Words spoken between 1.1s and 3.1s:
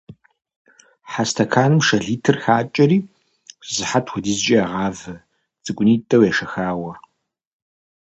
Хьэ стэканым шэ литр щӏакӏэри,